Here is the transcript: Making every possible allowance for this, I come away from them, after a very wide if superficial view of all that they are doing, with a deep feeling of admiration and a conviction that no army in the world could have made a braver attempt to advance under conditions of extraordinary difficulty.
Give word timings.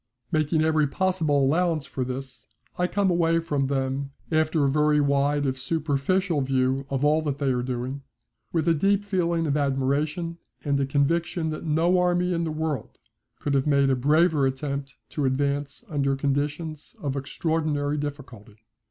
Making 0.31 0.63
every 0.63 0.87
possible 0.87 1.45
allowance 1.45 1.85
for 1.85 2.03
this, 2.03 2.47
I 2.75 2.87
come 2.87 3.11
away 3.11 3.37
from 3.37 3.67
them, 3.67 4.13
after 4.31 4.63
a 4.63 4.67
very 4.67 4.99
wide 4.99 5.45
if 5.45 5.59
superficial 5.59 6.41
view 6.41 6.87
of 6.89 7.05
all 7.05 7.21
that 7.21 7.37
they 7.37 7.51
are 7.53 7.61
doing, 7.61 8.01
with 8.51 8.67
a 8.67 8.73
deep 8.73 9.03
feeling 9.03 9.45
of 9.45 9.55
admiration 9.55 10.39
and 10.65 10.79
a 10.79 10.87
conviction 10.87 11.51
that 11.51 11.65
no 11.65 11.99
army 11.99 12.33
in 12.33 12.45
the 12.45 12.51
world 12.51 12.97
could 13.39 13.53
have 13.53 13.67
made 13.67 13.91
a 13.91 13.95
braver 13.95 14.47
attempt 14.47 14.95
to 15.09 15.25
advance 15.25 15.83
under 15.87 16.15
conditions 16.15 16.95
of 16.99 17.15
extraordinary 17.15 17.95
difficulty. 17.95 18.57